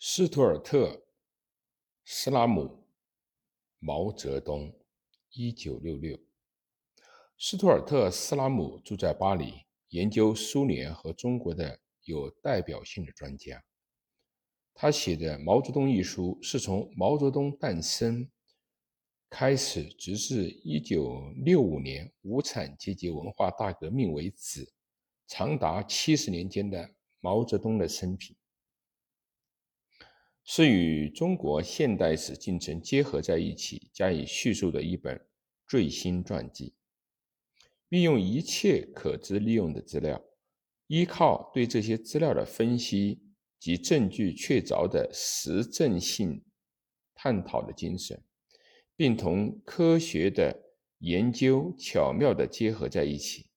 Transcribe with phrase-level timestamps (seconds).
[0.00, 0.90] 斯图尔特·
[2.04, 2.84] 斯拉姆，
[3.80, 4.72] 毛泽东，
[5.32, 6.16] 一九六六。
[7.36, 13.64] 斯图尔特·斯拉姆住在巴黎，研究苏联和中国的有代表性的专家。
[14.72, 18.30] 他写的《毛泽东》一书，是从毛泽东诞生
[19.28, 24.72] 开始，直至一九六五年无产阶级文化大革命为止，
[25.26, 26.88] 长达七十年间的
[27.18, 28.36] 毛泽东的生平。
[30.50, 35.20] 是与中国现代史进程结合在一起加以叙述的一本
[35.66, 36.72] 最新传记，
[37.90, 40.18] 运用一切可知利用的资料，
[40.86, 43.20] 依靠对这些资料的分析
[43.60, 46.42] 及证据确凿的实证性
[47.14, 48.18] 探讨的精神，
[48.96, 50.58] 并同科学的
[51.00, 53.50] 研究巧妙地结合在一起，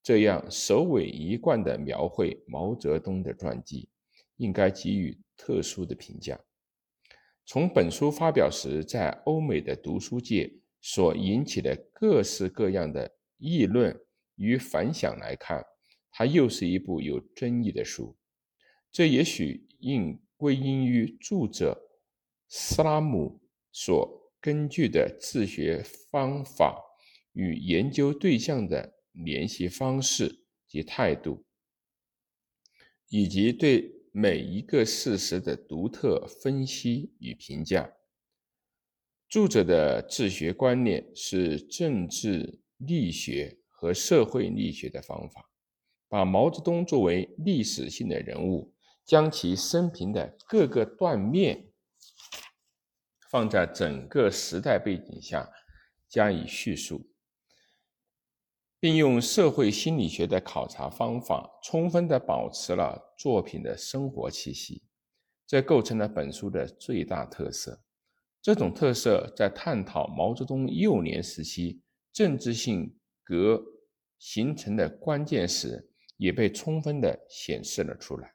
[0.00, 3.88] 这样首尾一贯地描绘毛泽东的传记，
[4.40, 5.16] 应该给予。
[5.42, 6.38] 特殊的评价。
[7.46, 13.98] 从本书发表时在欧美的读书界所引起的各式各样的议论
[14.34, 15.64] 与反响来看，
[16.10, 18.14] 它又是一部有争议的书。
[18.92, 21.88] 这也许应归因于著者
[22.50, 23.40] 斯拉姆
[23.72, 26.78] 所根据的自学方法
[27.32, 31.46] 与研究对象的联系方式及态度，
[33.08, 33.99] 以及对。
[34.12, 37.92] 每一个事实的独特分析与评价。
[39.28, 45.48] 著者的治学观念是政治力学和社会力学的方法，
[46.08, 51.72] 把毛泽东作为历史性的人物，将其生平的各个断面
[53.30, 55.48] 放在整个时代背景下
[56.08, 57.09] 加以叙述。
[58.80, 64.82] 并用社会心理学的考察方法，充分地保持了作品的生活气息，
[65.46, 67.82] 这构成了本书的最大特色。
[68.40, 73.62] 这种特色在探讨毛泽东幼年时期政治性格
[74.18, 78.34] 形成的关键时，也被充分地显示了出来。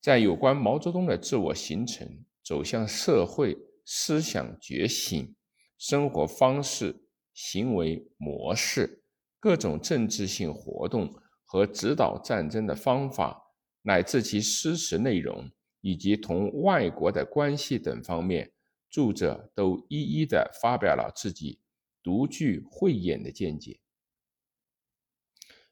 [0.00, 5.34] 在有关毛泽东的自我形成、走向社会、思想觉醒、
[5.76, 6.94] 生活方式、
[7.32, 9.03] 行为模式。
[9.44, 13.42] 各种政治性活动和指导战争的方法，
[13.82, 15.50] 乃至其诗词内容
[15.82, 18.50] 以及同外国的关系等方面，
[18.88, 21.60] 著者都一一的发表了自己
[22.02, 23.80] 独具慧眼的见解。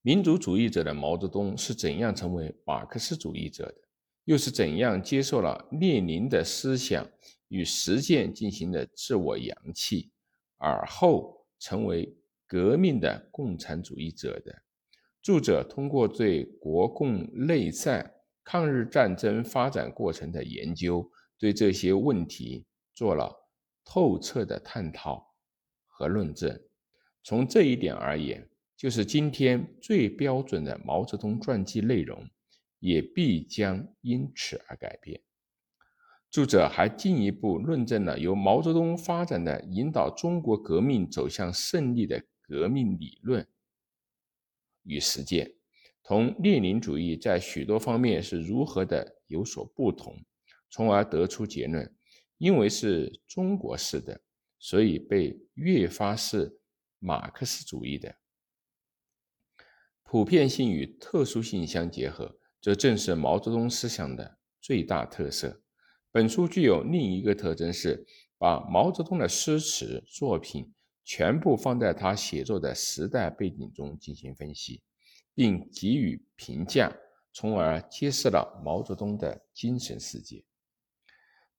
[0.00, 3.78] 民族主义者的毛泽东是怎样成为马克思主义者的？
[4.26, 7.04] 又是怎样接受了列宁的思想
[7.48, 10.12] 与实践进行的自我扬弃，
[10.56, 12.16] 而后成为？
[12.46, 14.62] 革命的共产主义者的
[15.20, 18.14] 著者通过对国共内战、
[18.44, 22.64] 抗日战争发展过程的研究，对这些问题
[22.94, 23.34] 做了
[23.84, 25.34] 透彻的探讨
[25.88, 26.60] 和论证。
[27.24, 32.24] 从这一点而言，就是今天最标准的毛泽东传记内容，
[32.78, 35.20] 也必将因此而改变。
[36.30, 42.22] 著者还进一步论证了由毛泽东发展的引导中国革命走向胜利的。
[42.46, 43.46] 革命理论
[44.84, 45.54] 与实践，
[46.02, 50.24] 同列宁主义在许多方面是如何的有所不同，
[50.70, 51.92] 从而得出结论：
[52.38, 54.20] 因为是中国式的，
[54.58, 56.60] 所以被越发是
[57.00, 58.16] 马克思主义的。
[60.04, 65.62] 普遍性与特殊性相结合，这正是毛泽东思想的最大特色。
[66.12, 68.06] 本书具有另一个特征是，
[68.38, 70.72] 把毛泽东的诗词作品。
[71.08, 74.82] 全部放在他写作的时代背景中进行分析，
[75.34, 76.92] 并给予评价，
[77.32, 80.44] 从而揭示了毛泽东的精神世界。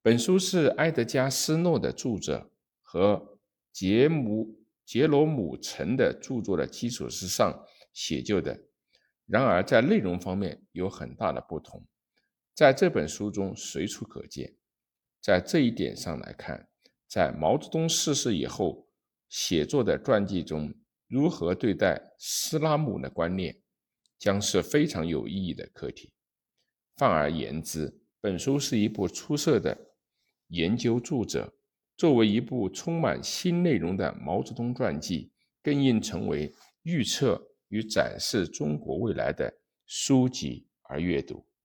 [0.01, 3.39] 本书是埃德加·斯诺的著作和
[3.71, 8.59] 杰姆杰罗姆·陈的著作的基础之上写就的，
[9.25, 11.87] 然而在内容方面有很大的不同，
[12.53, 14.55] 在这本书中随处可见。
[15.21, 16.67] 在这一点上来看，
[17.07, 18.86] 在毛泽东逝世以后。
[19.29, 20.73] 写作的传记中
[21.07, 23.55] 如何对待斯拉姆的观念，
[24.19, 26.11] 将是非常有意义的课题。
[26.95, 29.77] 泛而言之，本书是一部出色的
[30.47, 31.53] 研究著作，
[31.95, 35.31] 作为一部充满新内容的毛泽东传记，
[35.63, 36.53] 更应成为
[36.83, 41.46] 预测与展示中国未来的书籍而阅读。